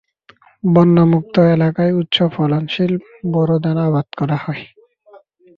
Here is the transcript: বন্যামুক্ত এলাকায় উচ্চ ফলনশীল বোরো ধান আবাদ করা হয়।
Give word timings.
বন্যামুক্ত 0.63 1.35
এলাকায় 1.55 1.93
উচ্চ 1.93 2.17
ফলনশীল 2.35 2.93
বোরো 3.33 3.57
ধান 3.63 3.77
আবাদ 3.87 4.07
করা 4.19 4.37
হয়। 4.43 4.63